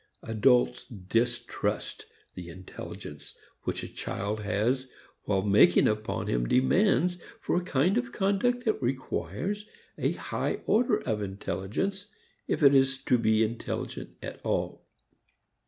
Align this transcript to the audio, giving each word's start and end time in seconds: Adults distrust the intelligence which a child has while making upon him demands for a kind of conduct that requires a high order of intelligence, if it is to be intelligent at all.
Adults 0.23 0.85
distrust 0.87 2.07
the 2.33 2.49
intelligence 2.49 3.35
which 3.65 3.83
a 3.83 3.87
child 3.87 4.39
has 4.39 4.87
while 5.25 5.43
making 5.43 5.87
upon 5.87 6.25
him 6.25 6.47
demands 6.49 7.19
for 7.39 7.55
a 7.55 7.61
kind 7.63 7.99
of 7.99 8.11
conduct 8.11 8.65
that 8.65 8.81
requires 8.81 9.67
a 9.99 10.13
high 10.13 10.55
order 10.65 11.01
of 11.01 11.21
intelligence, 11.21 12.07
if 12.47 12.63
it 12.63 12.73
is 12.73 12.97
to 13.03 13.19
be 13.19 13.43
intelligent 13.43 14.17
at 14.23 14.43
all. 14.43 14.83